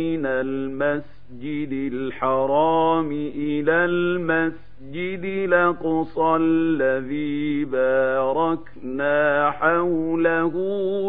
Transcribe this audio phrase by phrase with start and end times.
[0.00, 10.54] من المسجد الحرام إلى المسجد الْمَسْجِدِ الْأَقْصَى الَّذِي بَارَكْنَا حَوْلَهُ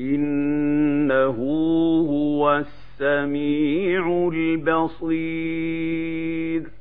[0.00, 6.77] إِنَّهُ هُوَ السَّمِيعُ الْبَصِيرُ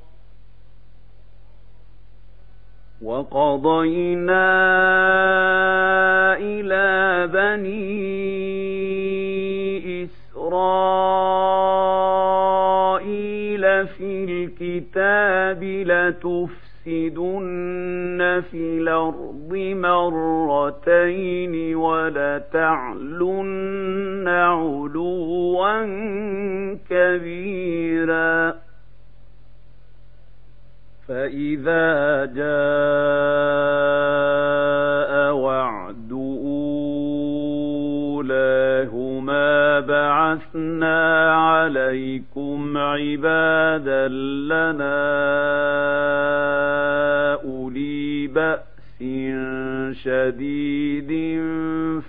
[3.02, 4.54] وقضينا
[6.38, 8.56] إلى بني
[15.86, 25.86] لتفسدن في الأرض مرتين ولتعلن علوا
[26.90, 28.56] كبيرا
[31.08, 33.85] فإذا جاء
[40.36, 44.08] بعثنا عليكم عبادا
[44.52, 45.04] لنا
[47.44, 48.66] أولي بأس
[50.04, 51.12] شديد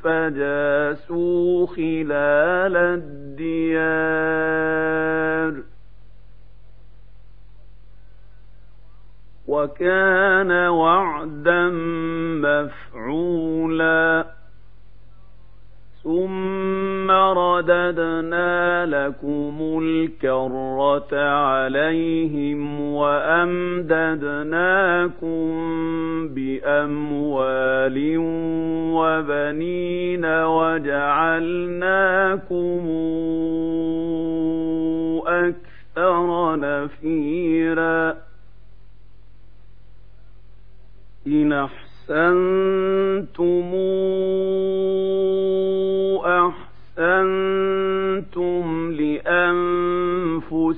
[0.05, 5.56] فجاسوا خلال الديار
[9.47, 11.69] وكان وعدا
[12.43, 12.86] مفتوحا
[17.71, 23.88] رددنا لكم الكرة عليهم وأمددناكم
[26.28, 28.15] بأموال
[28.97, 32.81] وبنين وجعلناكم
[35.26, 38.16] أكثر نفيرا
[41.26, 43.75] إن أحسنتم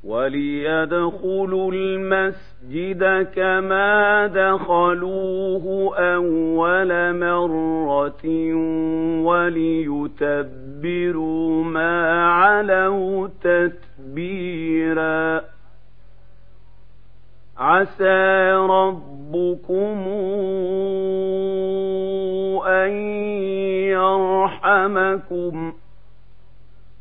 [0.04, 3.02] وليدخلوا المسجد
[3.34, 8.14] كما دخلوه أول مرة
[9.24, 15.44] وليتبروا ما علوا تتبيرا
[17.58, 19.98] عسى رب رَبُّكُمْ
[22.66, 22.90] أَن
[23.90, 25.72] يَرْحَمَكُمْ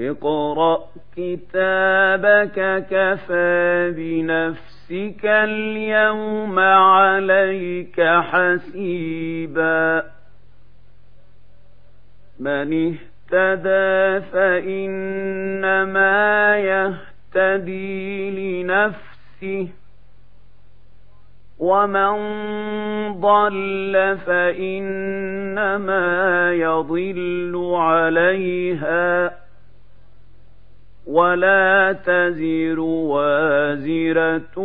[0.00, 0.80] اقرأ
[1.16, 10.02] كتابك كفى بنفسك اليوم عليك حسيبا
[12.40, 12.94] من
[13.26, 18.30] اهتدى فإنما يهتدي
[18.62, 19.68] لنفسه
[21.58, 22.16] ومن
[23.20, 29.33] ضل فإنما يضل عليها
[31.06, 34.58] ولا تزر وازرة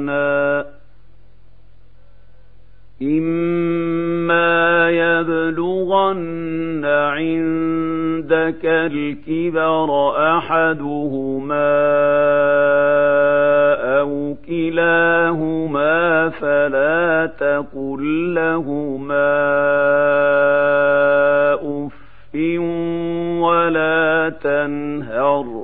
[0.00, 0.66] لنا
[3.02, 4.42] إما
[4.90, 9.90] يبلغن عندك الكبر
[10.38, 11.72] أحدهما
[14.00, 19.32] أو كلاهما فلا تقل لهما
[21.56, 21.92] أف
[23.40, 25.59] ولا تنهر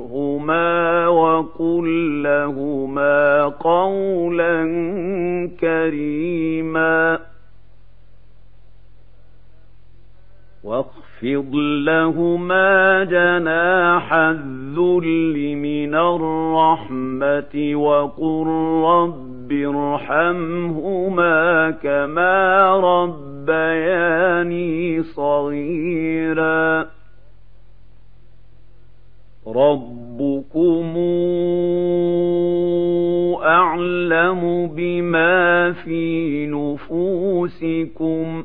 [1.38, 1.86] وَقُل
[2.22, 4.58] لَّهُمَا قَوْلًا
[5.60, 7.18] كَرِيمًا
[10.64, 11.54] واخفض
[11.86, 18.46] لهما جناح الذل من الرحمة وقل
[18.92, 26.86] رب ارحمهما كما ربياني صغيرا
[29.46, 30.94] رب رَبُّكُمْ
[33.44, 34.40] أَعْلَمُ
[34.76, 38.44] بِمَا فِي نُفُوسِكُمْ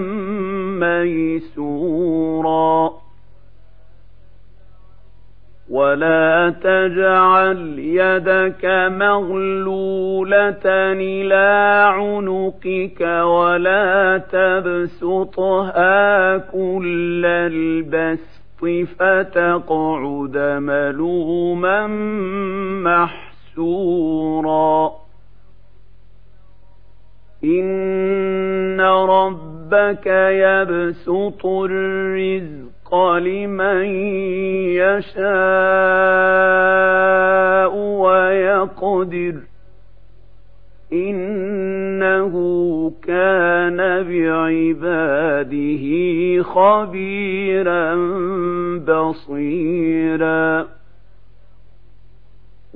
[0.81, 2.91] ميسورا
[5.71, 8.65] ولا تجعل يدك
[8.99, 10.63] مغلولة
[10.95, 18.43] إلى عنقك ولا تبسطها كل البسط
[18.99, 21.87] فتقعد ملوما
[22.83, 24.93] محسورا دحورا
[27.45, 33.85] إن ربك يبسط الرزق لمن
[35.17, 39.35] يشاء ويقدر
[40.93, 42.33] إنه
[43.07, 47.95] كان بعباده خبيرا
[48.79, 50.76] بصيراً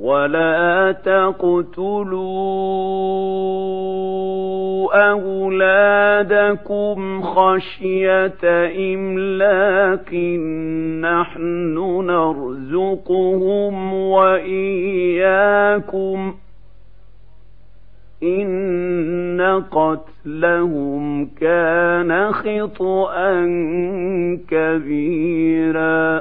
[0.01, 2.61] ولا تقتلوا
[5.13, 8.43] أولادكم خشية
[8.95, 10.15] إملاق
[11.11, 11.75] نحن
[12.07, 16.35] نرزقهم وإياكم
[18.23, 23.31] إن قتلهم كان خطأ
[24.49, 26.21] كبيراً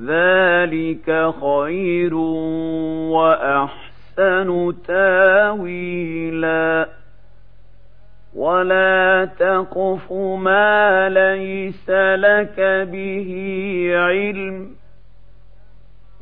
[0.00, 2.14] ذلك خير
[4.24, 6.88] وأحسن تاويلا
[8.34, 13.34] ولا تقف ما ليس لك به
[13.96, 14.70] علم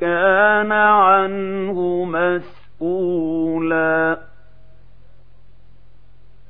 [0.00, 2.04] كان عنه
[2.78, 4.18] مسؤولا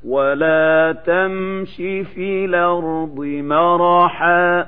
[0.08, 1.76] ولا تمش
[2.14, 4.66] في الأرض مرحا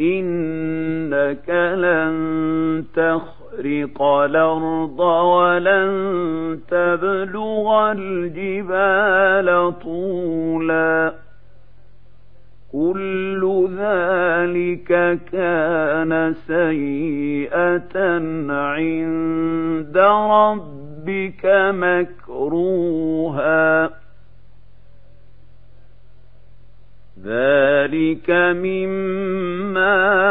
[0.00, 11.12] إنك لن تخ تخرق الأرض ولن تبلغ الجبال طولا
[12.72, 17.92] كل ذلك كان سيئة
[18.52, 23.90] عند ربك مكروها
[27.26, 30.26] ذلك مما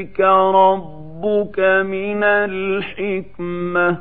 [0.00, 3.98] ذلك ربك من الحكمة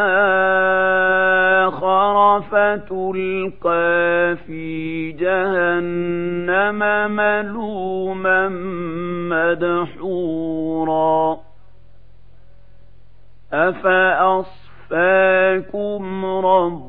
[1.68, 3.70] آخر فتلقى
[4.48, 6.80] في جهنم
[7.16, 8.50] ملوما
[9.30, 11.20] مدحورا
[13.54, 16.89] أفأصفاكم رب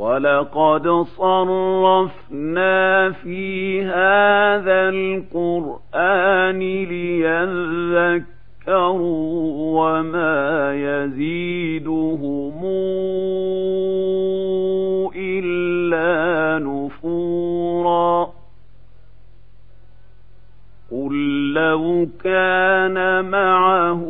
[0.00, 8.22] وَلَقَدْ صَرَّفْنَا فِي هَذَا الْقُرْآنِ لِيَذَّكَّرُوا
[9.78, 10.32] وَمَا
[10.74, 12.58] يَزِيدُهُمْ
[15.16, 16.22] إِلَّا
[16.64, 18.28] نُفُورًا
[20.90, 21.14] قُل
[21.54, 24.08] لَّوْ كَانَ مَعَهُ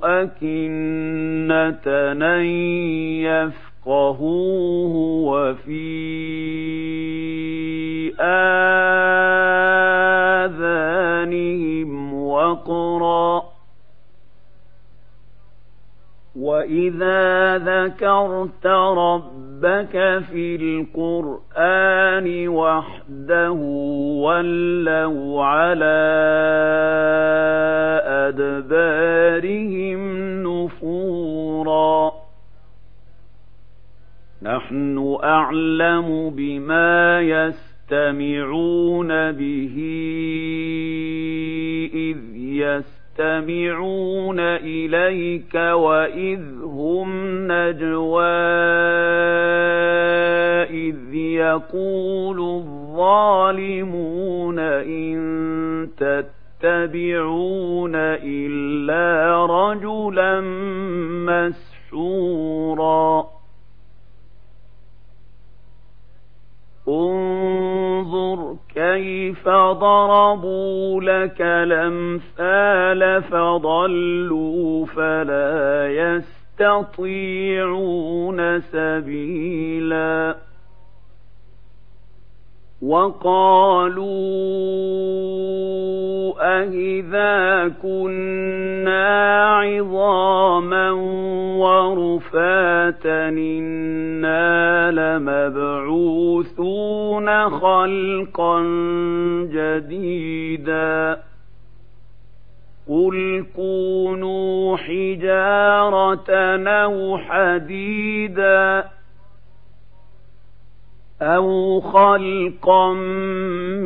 [0.05, 1.89] أكنة
[2.37, 2.43] أن
[3.87, 5.87] يفقهوه وفي
[10.51, 13.43] آذانهم وقرا
[16.37, 19.36] وإذا ذكرت رب
[19.67, 23.51] ربك في القرآن وحده
[24.23, 26.21] ولوا على
[28.29, 29.99] أدبارهم
[30.43, 32.13] نفورا
[34.43, 39.77] نحن أعلم بما يستمعون به
[41.95, 47.09] إذ يستمعون يستمعون إليك وإذ هم
[47.49, 48.23] نجوى
[50.71, 55.89] إذ يقول الظالمون إن
[56.61, 60.41] تتبعون إلا رجلا
[61.25, 63.29] مسحورا
[66.89, 80.37] انظر كيف ضربوا لك الأمثال فضلوا فلا يستطيعون سبيلاً
[82.87, 84.07] وقالوا
[86.41, 90.91] أَإِذَا كنا عظاما
[91.61, 98.61] ورفاتا إنا لمبعوثون خلقا
[99.53, 101.19] جديدا
[102.89, 106.31] قل كونوا حجارة
[106.69, 108.96] أو حديداً
[111.23, 112.93] أَوْ خَلْقًا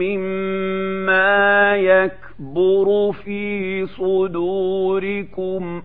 [0.03, 5.83] مِّمَّا يَكْبُرُ فِي صُدُورِكُمْ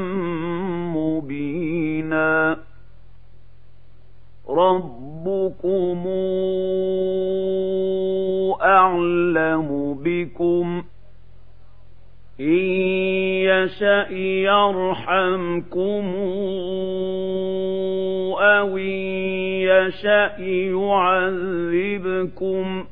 [0.94, 2.58] مبينا
[4.50, 6.04] ربكم
[8.62, 10.84] أعلم بكم
[12.42, 12.64] إن
[13.46, 16.06] يشأ يرحمكم
[18.40, 18.98] أو إن
[19.62, 20.38] يشأ
[21.98, 22.86] يعذبكم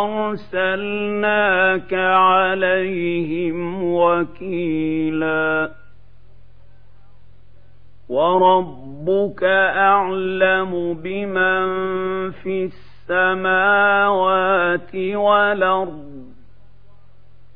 [0.06, 5.70] أرسلناك عليهم وكيلا
[8.08, 9.42] وربك
[9.74, 11.64] أعلم بمن
[12.30, 16.26] في السماء السماوات والأرض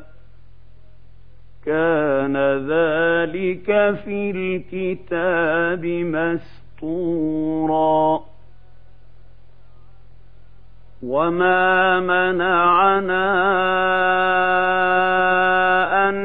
[1.66, 2.36] كَانَ
[2.72, 3.70] ذَلِكَ
[4.06, 8.35] فِي الْكِتَابِ مَسْطُورًا
[11.04, 13.20] وما منعنا
[16.10, 16.16] أن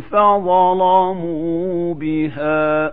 [0.00, 2.92] فظلموا بها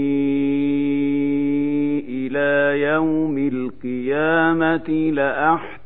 [2.08, 5.71] إلى يوم القيامة لأحب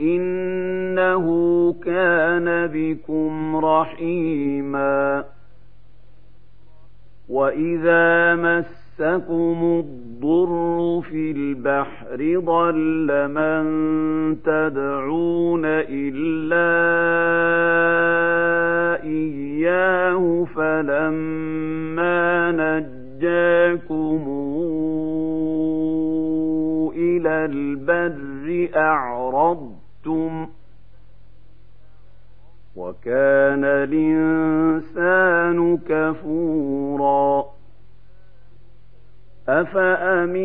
[0.00, 1.26] إنه
[1.84, 5.24] كان بكم رحيما
[7.28, 9.84] وإذا مسكم
[10.20, 13.64] الضر في البحر ضل من
[14.42, 16.72] تدعون إلا
[19.04, 24.20] إياه فلما نجاكم
[26.96, 30.48] إلى البر أعرض شئتم
[32.76, 37.44] وكان الإنسان كفورا
[39.48, 40.38] أفأمنتم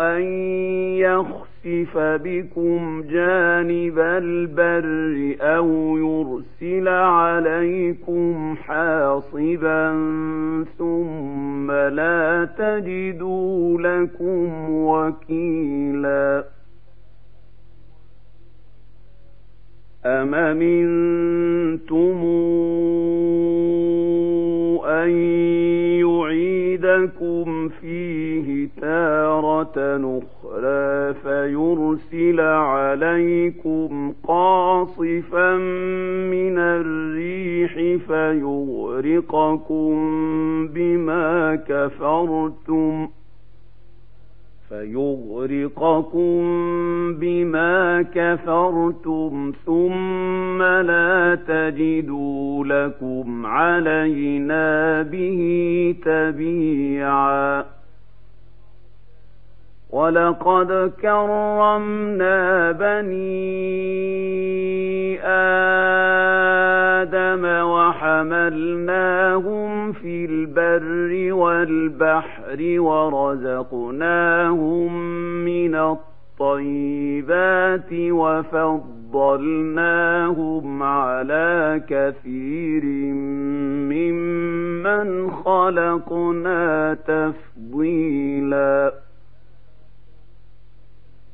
[0.00, 0.22] أن
[0.98, 9.90] يخفوا يخسف بكم جانب البر أو يرسل عليكم حاصبا
[10.78, 16.44] ثم لا تجدوا لكم وكيلا
[20.06, 22.22] أم منتم
[24.86, 25.10] أن
[26.04, 27.37] يعيدكم
[39.18, 39.94] ليذيقكم
[40.68, 41.26] بما
[41.68, 43.08] كفرتم
[44.68, 46.40] فيغرقكم
[47.14, 55.40] بما كفرتم ثم لا تجدوا لكم علينا به
[56.04, 57.64] تبيعا
[59.90, 64.87] ولقد كرمنا بني
[67.00, 74.92] آدَمَ وَحَمَلْنَاهُمْ فِي الْبَرِّ وَالْبَحْرِ وَرَزَقْنَاهُم
[75.44, 82.84] مِّنَ الطَّيِّبَاتِ وَفَضَّلْنَاهُمْ عَلَىٰ كَثِيرٍ
[83.92, 88.92] مِّمَّنْ خَلَقْنَا تَفْضِيلًا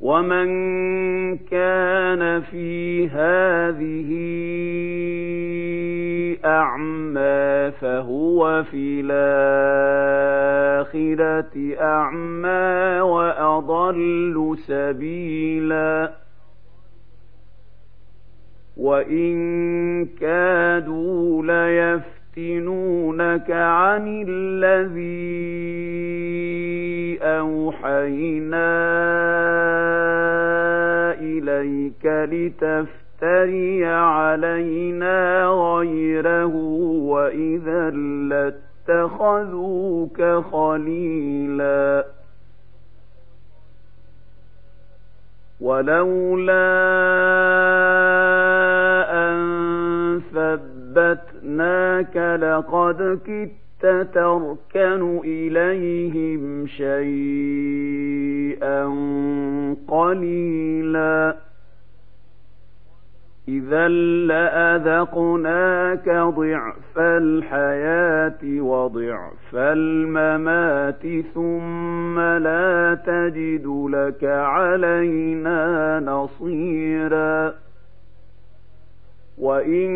[0.00, 0.46] ومن
[1.36, 4.10] كان في هذه
[6.44, 16.12] أعمى فهو في الآخرة أعمى وأضل سبيلا
[18.76, 26.43] وإن كادوا ليفتنونك عن الذين
[27.24, 28.74] أوحينا
[31.20, 36.54] إليك لتفتري علينا غيره
[37.14, 37.90] وإذا
[38.90, 42.06] لاتخذوك خليلا
[45.60, 46.68] ولولا
[49.30, 49.44] أن
[50.32, 58.84] ثبتناك لقد كدت تركن إليهم شيئا
[59.88, 61.36] قليلا
[63.48, 63.88] إذا
[64.28, 77.54] لأذقناك ضعف الحياة وضعف الممات ثم لا تجد لك علينا نصيراً
[79.38, 79.94] وإن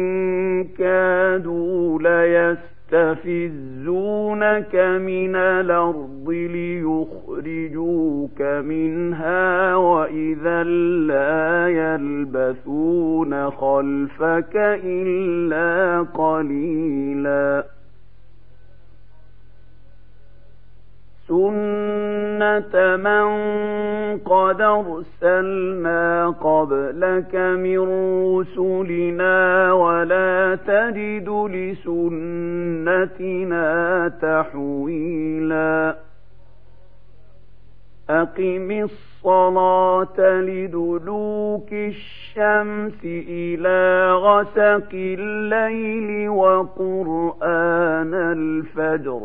[0.65, 14.53] كادوا ليستطيعون يستفزونك من الأرض ليخرجوك منها وإذا لا يلبثون خلفك
[14.85, 17.65] إلا قليلا
[21.29, 22.08] سنة
[22.75, 23.27] من
[24.27, 27.79] قد أرسلنا قبلك من
[28.37, 33.69] رسلنا ولا تجد لسنتنا
[34.23, 35.97] تحويلا
[38.11, 49.25] أقم الصلاة لدلوك الشمس إلى غسق الليل وقرآن الفجر ۖ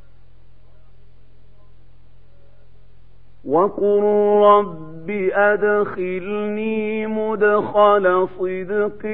[3.45, 4.01] وقل
[4.49, 9.05] رب أدخلني مدخل صدق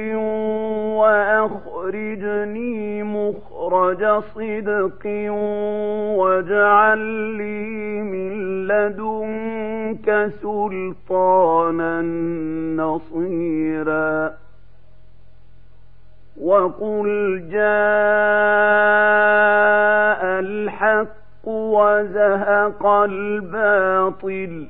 [0.98, 5.08] وأخرجني مخرج صدق
[6.20, 6.98] واجعل
[7.38, 12.02] لي من لدنك سلطانا
[12.84, 14.34] نصيرا
[16.42, 21.18] وقل جاء الحق
[21.48, 24.68] وزهق الباطل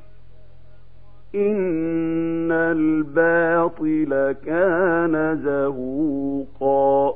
[1.34, 7.14] إن الباطل كان زهوقا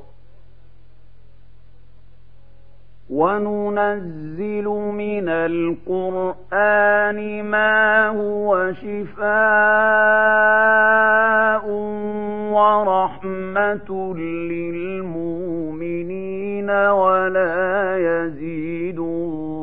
[3.11, 11.67] وننزل من القرآن ما هو شفاء
[12.53, 18.99] ورحمة للمؤمنين ولا يزيد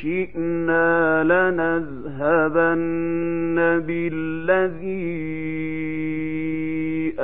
[0.03, 5.47] شئنا لنذهبن بالذي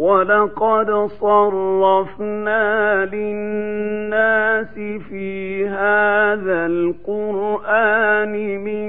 [0.00, 4.74] ولقد صرفنا للناس
[5.08, 8.32] في هذا القرآن
[8.64, 8.88] من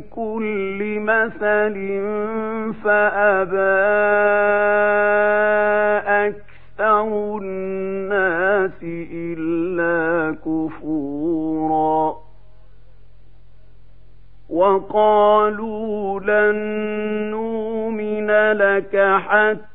[0.00, 1.74] كل مثل
[2.84, 3.80] فأبى
[6.28, 7.08] أكثر
[7.42, 8.82] الناس
[9.12, 12.14] إلا كفورا
[14.50, 16.58] وقالوا لن
[17.30, 19.69] نؤمن لك حتى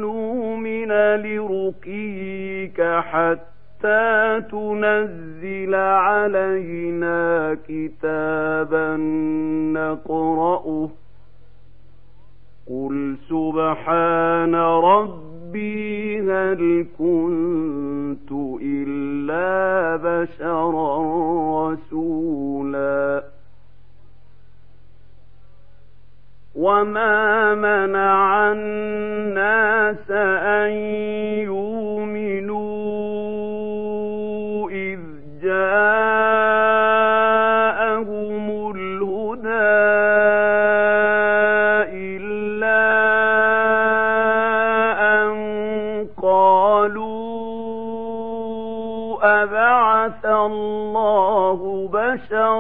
[0.02, 0.92] نؤمن
[1.22, 8.98] لرقيك حتى تنزل علينا كتابا
[9.76, 10.90] نقرأه
[12.70, 16.05] قل سبحان ربي
[16.36, 18.32] بشر كنت
[18.62, 20.98] إلا بشرا
[21.70, 23.24] رسولا
[26.56, 30.12] وما منع الناس
[30.42, 30.70] أن
[31.44, 31.95] يؤمنوا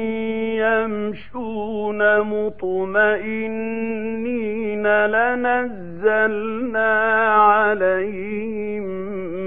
[0.57, 8.83] يمشون مطمئنين لنزلنا عليهم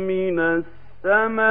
[0.08, 1.42] من السماء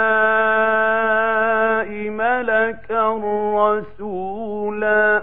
[2.11, 3.09] ملكا
[3.55, 5.23] رسولا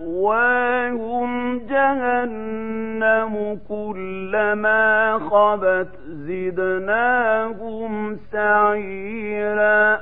[0.00, 10.00] مأواهم جهنم كلما خبت زدناهم سعيرا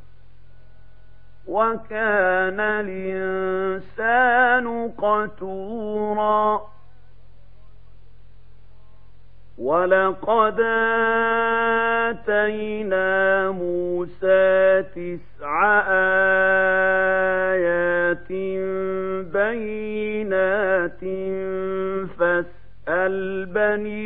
[1.47, 6.61] وكان الإنسان قتورا
[9.57, 10.59] ولقد
[12.09, 15.83] آتينا موسى تسع
[17.51, 18.31] آيات
[19.33, 20.99] بينات
[22.19, 22.58] فاستقر
[23.07, 23.99] اسْرَائِيلَ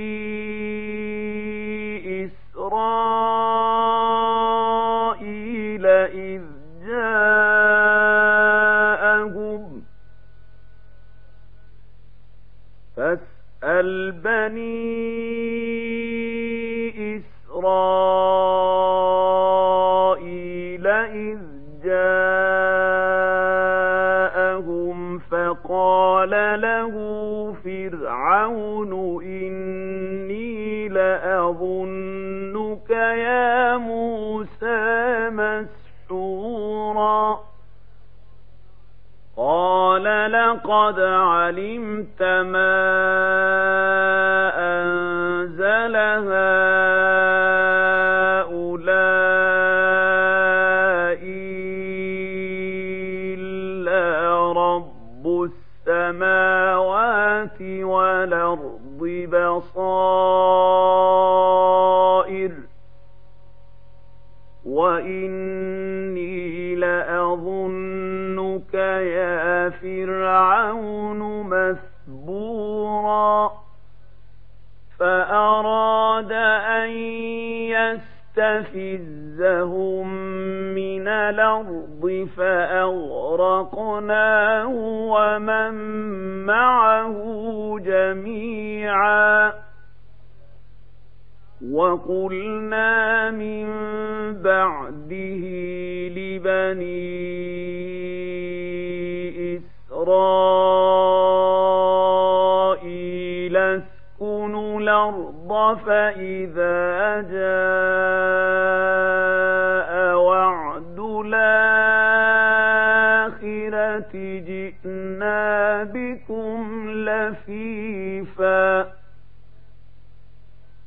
[115.84, 118.92] بكم لفيفا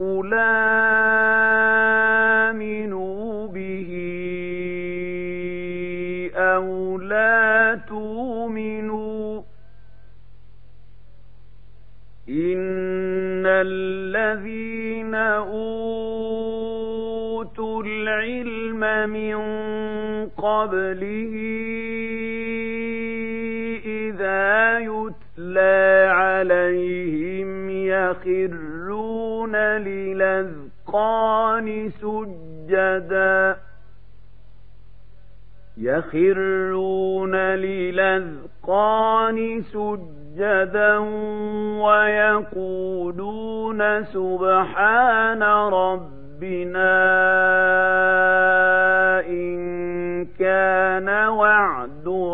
[0.00, 0.30] قل
[2.48, 3.18] آمنوا
[3.48, 4.15] به
[19.06, 19.38] مِنْ
[20.28, 21.34] قَبْلِهِ
[23.86, 33.56] إِذَا يُتْلَى عَلَيْهِمْ يَخِرُّونَ لِلْأَذْقَانِ سُجَّدًا
[35.78, 40.98] يَخِرُّونَ لِلْأَذْقَانِ سُجَّدًا
[41.80, 45.42] وَيَقُولُونَ سُبْحَانَ
[45.72, 47.16] رَبِّنَا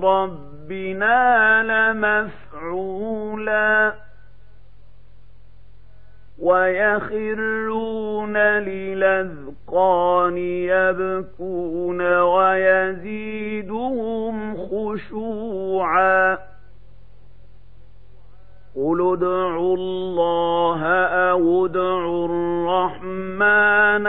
[0.01, 1.13] ربنا
[2.53, 3.93] لمفعولا
[6.39, 16.39] ويخرون للأذقان يبكون ويزيدهم خشوعا
[18.77, 20.83] قل ادعوا الله
[21.31, 24.07] أو ادعوا الرحمن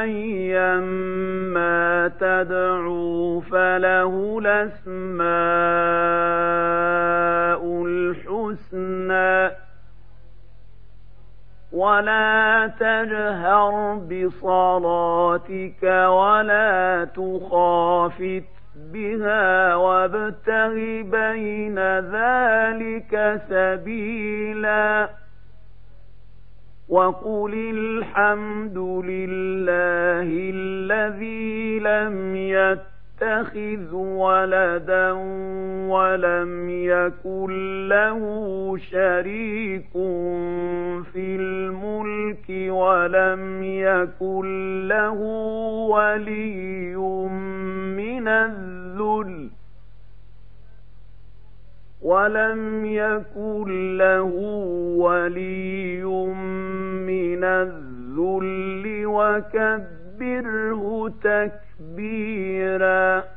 [0.00, 5.26] أيما تدعوا فله الأسماء
[7.84, 9.56] الحسنى
[11.72, 18.44] ولا تجهر بصلاتك ولا تخافت
[18.96, 21.78] بها وابتغ بين
[22.16, 25.08] ذلك سبيلا
[26.88, 35.10] وقل الحمد لله الذي لم يتق يتخذ ولدا
[35.88, 38.22] ولم يكن له
[38.90, 39.90] شريك
[41.12, 45.12] في الملك ولم يكن له
[45.90, 46.96] ولي
[47.96, 49.48] من الذل
[52.02, 54.30] ولم يكن له
[54.96, 63.35] ولي من الذل وكذب وكبره تكبيرا